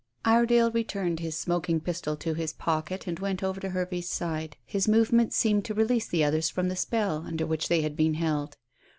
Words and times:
Iredale 0.25 0.71
returned 0.71 1.19
his 1.19 1.37
smoking 1.37 1.79
pistol 1.79 2.15
to 2.15 2.33
his 2.33 2.53
pocket, 2.53 3.05
and 3.05 3.19
went 3.19 3.43
over 3.43 3.61
to 3.61 3.69
Hervey's 3.69 4.09
side. 4.09 4.57
His 4.65 4.87
movements 4.87 5.37
seemed 5.37 5.63
to 5.65 5.75
release 5.75 6.07
the 6.07 6.23
others 6.23 6.49
from 6.49 6.69
the 6.69 6.75
spell 6.75 7.23
under 7.27 7.45
which 7.45 7.67
they 7.67 7.83
had 7.83 7.95
been 7.95 8.15
held. 8.15 8.57